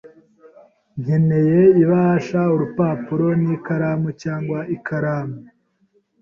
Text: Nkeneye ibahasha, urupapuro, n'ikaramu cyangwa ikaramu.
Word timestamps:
Nkeneye 1.01 1.61
ibahasha, 1.81 2.39
urupapuro, 2.55 3.27
n'ikaramu 3.41 4.09
cyangwa 4.21 4.59
ikaramu. 4.75 5.37